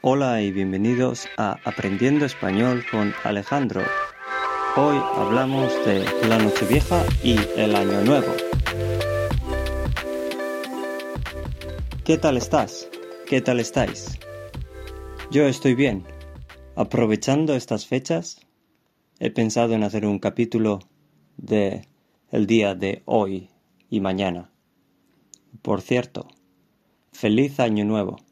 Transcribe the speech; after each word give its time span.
Hola 0.00 0.40
y 0.42 0.52
bienvenidos 0.52 1.26
a 1.38 1.58
Aprendiendo 1.64 2.24
Español 2.24 2.84
con 2.88 3.12
Alejandro. 3.24 3.82
Hoy 4.76 4.96
hablamos 5.16 5.74
de 5.84 6.04
la 6.28 6.38
Nochevieja 6.38 7.04
y 7.24 7.36
el 7.56 7.74
Año 7.74 8.02
Nuevo. 8.02 8.32
¿Qué 12.04 12.16
tal 12.16 12.36
estás? 12.36 12.88
¿Qué 13.26 13.40
tal 13.40 13.58
estáis? 13.58 14.20
Yo 15.32 15.48
estoy 15.48 15.74
bien. 15.74 16.04
Aprovechando 16.76 17.56
estas 17.56 17.84
fechas, 17.88 18.46
he 19.18 19.32
pensado 19.32 19.74
en 19.74 19.82
hacer 19.82 20.06
un 20.06 20.20
capítulo 20.20 20.78
de 21.38 21.88
el 22.30 22.46
día 22.46 22.76
de 22.76 23.02
hoy 23.04 23.50
y 23.90 23.98
mañana. 24.00 24.52
Por 25.60 25.82
cierto, 25.82 26.28
feliz 27.10 27.58
año 27.58 27.84
nuevo 27.84 28.27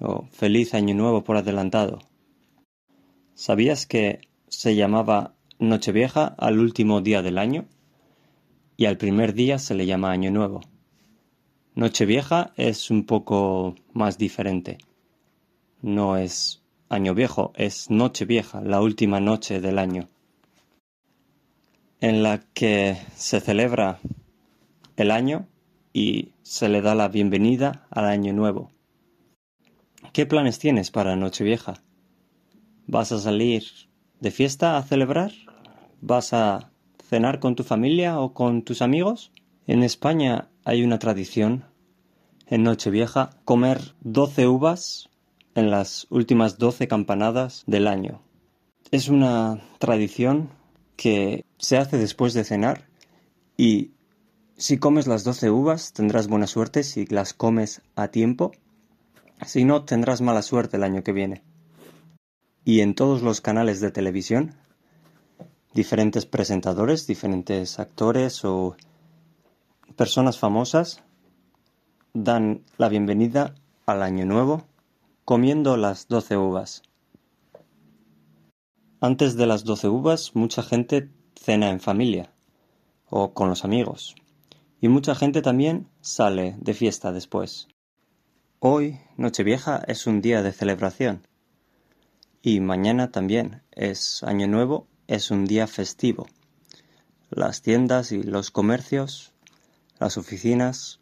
o 0.00 0.26
feliz 0.30 0.74
año 0.74 0.94
nuevo 0.94 1.24
por 1.24 1.36
adelantado. 1.36 1.98
¿Sabías 3.34 3.86
que 3.86 4.20
se 4.48 4.74
llamaba 4.74 5.34
Nochevieja 5.58 6.26
al 6.38 6.58
último 6.58 7.00
día 7.00 7.22
del 7.22 7.38
año? 7.38 7.66
Y 8.76 8.86
al 8.86 8.96
primer 8.96 9.34
día 9.34 9.58
se 9.58 9.74
le 9.74 9.86
llama 9.86 10.10
Año 10.10 10.30
Nuevo. 10.30 10.60
Nochevieja 11.74 12.52
es 12.56 12.90
un 12.90 13.06
poco 13.06 13.74
más 13.92 14.18
diferente. 14.18 14.78
No 15.82 16.16
es 16.16 16.62
Año 16.88 17.14
Viejo, 17.14 17.52
es 17.54 17.90
Noche 17.90 18.24
Vieja, 18.24 18.60
la 18.60 18.80
última 18.80 19.20
noche 19.20 19.60
del 19.60 19.78
año, 19.78 20.08
en 22.00 22.22
la 22.22 22.40
que 22.54 22.96
se 23.14 23.40
celebra 23.40 24.00
el 24.96 25.10
año 25.10 25.46
y 25.92 26.32
se 26.42 26.68
le 26.68 26.82
da 26.82 26.94
la 26.94 27.08
bienvenida 27.08 27.86
al 27.90 28.06
Año 28.06 28.32
Nuevo. 28.32 28.70
¿Qué 30.12 30.24
planes 30.24 30.58
tienes 30.58 30.90
para 30.90 31.16
Nochevieja? 31.16 31.82
¿Vas 32.86 33.12
a 33.12 33.18
salir 33.18 33.64
de 34.20 34.30
fiesta 34.30 34.76
a 34.76 34.82
celebrar? 34.82 35.32
¿Vas 36.00 36.32
a 36.32 36.72
cenar 37.08 37.40
con 37.40 37.54
tu 37.54 37.62
familia 37.62 38.18
o 38.18 38.32
con 38.32 38.62
tus 38.62 38.80
amigos? 38.80 39.32
En 39.66 39.82
España 39.82 40.48
hay 40.64 40.82
una 40.82 40.98
tradición 40.98 41.64
en 42.46 42.62
Nochevieja 42.62 43.30
comer 43.44 43.94
doce 44.00 44.48
uvas 44.48 45.10
en 45.54 45.70
las 45.70 46.06
últimas 46.08 46.58
doce 46.58 46.88
campanadas 46.88 47.64
del 47.66 47.86
año. 47.86 48.22
Es 48.90 49.08
una 49.08 49.60
tradición 49.78 50.48
que 50.96 51.44
se 51.58 51.76
hace 51.76 51.98
después 51.98 52.32
de 52.32 52.44
cenar 52.44 52.88
y 53.58 53.90
si 54.56 54.78
comes 54.78 55.06
las 55.06 55.22
doce 55.22 55.50
uvas 55.50 55.92
tendrás 55.92 56.28
buena 56.28 56.46
suerte 56.46 56.82
si 56.82 57.04
las 57.06 57.34
comes 57.34 57.82
a 57.94 58.08
tiempo 58.08 58.52
si 59.46 59.64
no, 59.64 59.84
tendrás 59.84 60.20
mala 60.20 60.42
suerte 60.42 60.76
el 60.76 60.84
año 60.84 61.02
que 61.02 61.12
viene. 61.12 61.42
Y 62.64 62.80
en 62.80 62.94
todos 62.94 63.22
los 63.22 63.40
canales 63.40 63.80
de 63.80 63.90
televisión, 63.90 64.54
diferentes 65.74 66.26
presentadores, 66.26 67.06
diferentes 67.06 67.78
actores 67.78 68.44
o 68.44 68.76
personas 69.96 70.38
famosas 70.38 71.02
dan 72.14 72.62
la 72.76 72.88
bienvenida 72.88 73.54
al 73.86 74.02
año 74.02 74.26
nuevo 74.26 74.64
comiendo 75.24 75.76
las 75.76 76.08
doce 76.08 76.36
uvas. 76.36 76.82
Antes 79.00 79.36
de 79.36 79.46
las 79.46 79.64
doce 79.64 79.88
uvas, 79.88 80.34
mucha 80.34 80.62
gente 80.62 81.10
cena 81.36 81.70
en 81.70 81.80
familia 81.80 82.32
o 83.10 83.32
con 83.32 83.48
los 83.48 83.64
amigos. 83.64 84.14
Y 84.80 84.88
mucha 84.88 85.14
gente 85.14 85.42
también 85.42 85.88
sale 86.00 86.56
de 86.60 86.74
fiesta 86.74 87.12
después. 87.12 87.68
Hoy, 88.60 88.98
Nochevieja, 89.16 89.84
es 89.86 90.08
un 90.08 90.20
día 90.20 90.42
de 90.42 90.52
celebración. 90.52 91.24
Y 92.42 92.58
mañana 92.58 93.12
también 93.12 93.62
es 93.70 94.24
Año 94.24 94.48
Nuevo, 94.48 94.88
es 95.06 95.30
un 95.30 95.44
día 95.44 95.68
festivo. 95.68 96.26
Las 97.30 97.62
tiendas 97.62 98.10
y 98.10 98.24
los 98.24 98.50
comercios, 98.50 99.32
las 100.00 100.18
oficinas, 100.18 100.98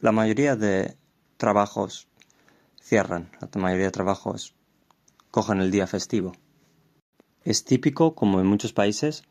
la 0.00 0.10
mayoría 0.10 0.56
de 0.56 0.96
trabajos 1.36 2.08
cierran, 2.82 3.30
la 3.40 3.60
mayoría 3.60 3.86
de 3.86 3.92
trabajos 3.92 4.56
cogen 5.30 5.60
el 5.60 5.70
día 5.70 5.86
festivo. 5.86 6.32
Es 7.44 7.64
típico, 7.64 8.16
como 8.16 8.40
en 8.40 8.48
muchos 8.48 8.72
países, 8.72 9.22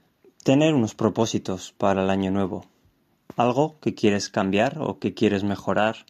tener 0.46 0.74
unos 0.76 0.96
propósitos 0.96 1.74
para 1.74 2.04
el 2.04 2.10
año 2.10 2.32
nuevo. 2.32 2.66
Algo 3.36 3.82
que 3.82 3.94
quieres 3.94 4.30
cambiar 4.30 4.78
o 4.80 4.98
que 4.98 5.14
quieres 5.14 5.44
mejorar 5.44 6.06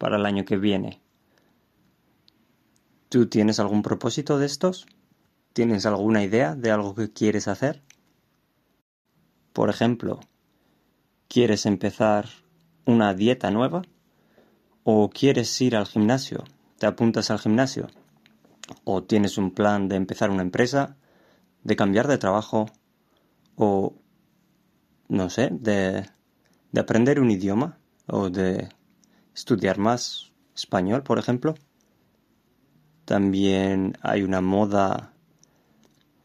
para 0.00 0.16
el 0.16 0.24
año 0.24 0.46
que 0.46 0.56
viene. 0.56 1.02
¿Tú 3.10 3.26
tienes 3.26 3.60
algún 3.60 3.82
propósito 3.82 4.38
de 4.38 4.46
estos? 4.46 4.86
¿Tienes 5.52 5.84
alguna 5.84 6.24
idea 6.24 6.54
de 6.54 6.70
algo 6.70 6.94
que 6.94 7.12
quieres 7.12 7.48
hacer? 7.48 7.82
Por 9.52 9.68
ejemplo, 9.68 10.20
¿quieres 11.28 11.66
empezar 11.66 12.30
una 12.86 13.12
dieta 13.12 13.50
nueva? 13.50 13.82
¿O 14.84 15.10
quieres 15.10 15.60
ir 15.60 15.76
al 15.76 15.86
gimnasio? 15.86 16.44
¿Te 16.78 16.86
apuntas 16.86 17.30
al 17.30 17.38
gimnasio? 17.38 17.88
¿O 18.84 19.02
tienes 19.02 19.36
un 19.36 19.50
plan 19.50 19.90
de 19.90 19.96
empezar 19.96 20.30
una 20.30 20.40
empresa? 20.40 20.96
¿De 21.62 21.76
cambiar 21.76 22.08
de 22.08 22.16
trabajo? 22.16 22.70
¿O, 23.54 23.96
no 25.08 25.28
sé, 25.28 25.50
de, 25.52 26.08
de 26.72 26.80
aprender 26.80 27.20
un 27.20 27.30
idioma? 27.30 27.78
¿O 28.06 28.30
de 28.30 28.70
estudiar 29.34 29.78
más 29.78 30.32
español, 30.54 31.02
por 31.02 31.18
ejemplo. 31.18 31.54
También 33.04 33.96
hay 34.02 34.22
una 34.22 34.40
moda 34.40 35.12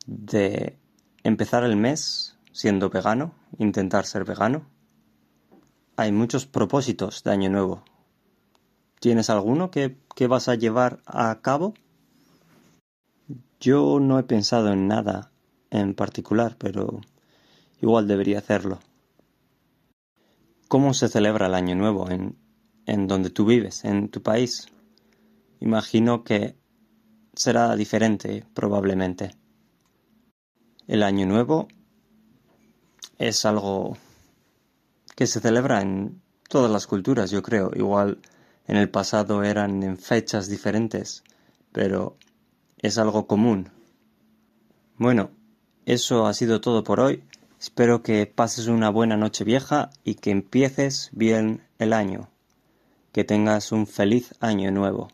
de 0.06 0.78
empezar 1.24 1.64
el 1.64 1.76
mes 1.76 2.38
siendo 2.52 2.90
vegano, 2.90 3.34
intentar 3.58 4.06
ser 4.06 4.24
vegano. 4.24 4.68
Hay 5.98 6.12
muchos 6.12 6.46
propósitos 6.46 7.24
de 7.24 7.32
Año 7.32 7.50
Nuevo. 7.50 7.84
¿Tienes 9.00 9.30
alguno 9.30 9.72
que, 9.72 9.98
que 10.16 10.28
vas 10.28 10.48
a 10.48 10.56
llevar 10.56 11.02
a 11.06 11.42
cabo? 11.42 11.74
Yo 13.60 14.00
no 14.00 14.20
he 14.20 14.24
pensado 14.24 14.72
en 14.72 14.88
nada 14.88 15.32
en 15.72 15.96
particular, 15.96 16.56
pero 16.58 17.02
igual 17.82 18.08
debería 18.08 18.40
hacerlo. 18.40 18.80
¿Cómo 20.68 20.94
se 20.94 21.08
celebra 21.08 21.48
el 21.48 21.56
Año 21.56 21.76
Nuevo 21.76 22.10
en, 22.10 22.38
en 22.86 23.08
donde 23.08 23.30
tú 23.30 23.46
vives, 23.46 23.86
en 23.86 24.10
tu 24.10 24.22
país. 24.22 24.68
Imagino 25.60 26.24
que 26.24 26.56
será 27.34 27.76
diferente 27.76 28.46
probablemente. 28.54 29.36
El 30.88 31.04
Año 31.04 31.26
Nuevo 31.26 31.68
es 33.18 33.46
algo 33.46 33.98
que 35.16 35.28
se 35.28 35.40
celebra 35.40 35.82
en 35.82 36.22
todas 36.50 36.72
las 36.72 36.88
culturas, 36.88 37.32
yo 37.32 37.42
creo. 37.42 37.72
Igual 37.74 38.20
en 38.68 38.78
el 38.78 38.90
pasado 38.90 39.44
eran 39.44 39.82
en 39.84 39.98
fechas 39.98 40.48
diferentes, 40.48 41.24
pero 41.72 42.18
es 42.78 42.98
algo 42.98 43.26
común. 43.26 43.72
Bueno, 44.98 45.32
eso 45.86 46.28
ha 46.28 46.34
sido 46.34 46.62
todo 46.62 46.84
por 46.84 47.00
hoy. 47.00 47.24
Espero 47.60 48.04
que 48.04 48.28
pases 48.28 48.68
una 48.68 48.90
buena 48.90 49.18
noche 49.18 49.44
vieja 49.44 49.90
y 50.04 50.16
que 50.16 50.30
empieces 50.30 51.10
bien 51.14 51.64
el 51.80 51.94
año 51.94 52.30
que 53.16 53.24
tengas 53.24 53.72
un 53.72 53.88
feliz 53.88 54.36
año 54.42 54.72
nuevo. 54.72 55.08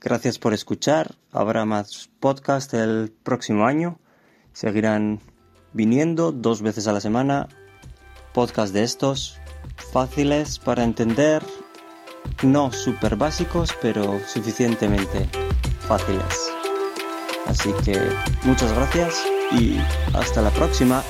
Gracias 0.00 0.38
por 0.38 0.54
escuchar. 0.54 1.16
Habrá 1.30 1.66
más 1.66 2.08
podcast 2.20 2.72
el 2.72 3.12
próximo 3.22 3.66
año. 3.66 3.98
Seguirán 4.54 5.20
viniendo 5.74 6.32
dos 6.32 6.62
veces 6.62 6.86
a 6.86 6.92
la 6.94 7.02
semana. 7.02 7.46
Podcast 8.32 8.72
de 8.72 8.82
estos 8.82 9.38
fáciles 9.92 10.58
para 10.58 10.84
entender. 10.84 11.42
No 12.42 12.72
súper 12.72 13.16
básicos, 13.16 13.76
pero 13.82 14.18
suficientemente 14.26 15.28
fáciles. 15.80 16.50
Así 17.44 17.74
que 17.84 18.00
muchas 18.44 18.72
gracias 18.72 19.22
y 19.52 19.76
hasta 20.14 20.40
la 20.40 20.50
próxima. 20.50 21.02